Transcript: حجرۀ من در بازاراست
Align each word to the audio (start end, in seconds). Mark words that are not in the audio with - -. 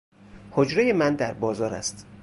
حجرۀ 0.51 0.93
من 0.93 1.15
در 1.15 1.33
بازاراست 1.33 2.05